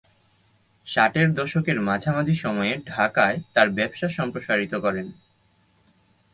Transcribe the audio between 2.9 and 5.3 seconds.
ঢাকায় তার ব্যবসা সম্প্রসারিত করেন।